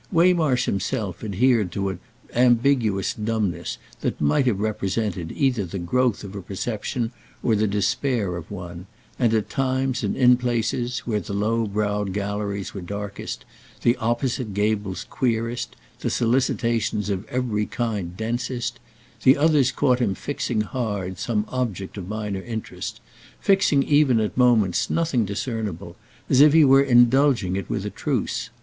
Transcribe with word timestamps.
Waymarsh 0.11 0.65
himself 0.65 1.23
adhered 1.23 1.71
to 1.73 1.89
an 1.89 1.99
ambiguous 2.33 3.13
dumbness 3.13 3.77
that 3.99 4.19
might 4.19 4.47
have 4.47 4.59
represented 4.59 5.31
either 5.31 5.63
the 5.63 5.77
growth 5.77 6.23
of 6.23 6.33
a 6.33 6.41
perception 6.41 7.11
or 7.43 7.55
the 7.55 7.67
despair 7.67 8.35
of 8.35 8.49
one; 8.49 8.87
and 9.19 9.31
at 9.35 9.47
times 9.51 10.01
and 10.03 10.17
in 10.17 10.37
places—where 10.37 11.19
the 11.19 11.33
low 11.35 11.67
browed 11.67 12.13
galleries 12.13 12.73
were 12.73 12.81
darkest, 12.81 13.45
the 13.83 13.95
opposite 13.97 14.55
gables 14.55 15.05
queerest, 15.07 15.75
the 15.99 16.09
solicitations 16.09 17.11
of 17.11 17.23
every 17.27 17.67
kind 17.67 18.17
densest—the 18.17 19.37
others 19.37 19.71
caught 19.71 19.99
him 19.99 20.15
fixing 20.15 20.61
hard 20.61 21.19
some 21.19 21.45
object 21.49 21.95
of 21.95 22.07
minor 22.07 22.41
interest, 22.41 23.01
fixing 23.39 23.83
even 23.83 24.19
at 24.19 24.35
moments 24.35 24.89
nothing 24.89 25.25
discernible, 25.25 25.95
as 26.27 26.41
if 26.41 26.53
he 26.53 26.65
were 26.65 26.81
indulging 26.81 27.55
it 27.55 27.69
with 27.69 27.85
a 27.85 27.91
truce. 27.91 28.49